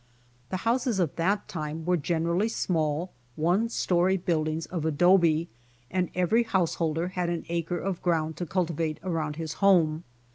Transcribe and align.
The 0.49 0.57
houses 0.65 0.97
of 0.99 1.15
that 1.17 1.47
time 1.47 1.85
were 1.85 1.95
generally 1.95 2.49
small, 2.49 3.11
one 3.35 3.69
story 3.69 4.17
buildings 4.17 4.65
of 4.65 4.83
adobe, 4.83 5.47
and 5.91 6.09
every 6.15 6.41
householder 6.41 7.09
had 7.09 7.29
an 7.29 7.45
acre 7.49 7.77
of 7.77 8.01
ground 8.01 8.35
to 8.37 8.47
culti 8.47 8.71
vate 8.73 8.99
around 9.03 9.35
his 9.35 9.57
homie. 9.61 10.01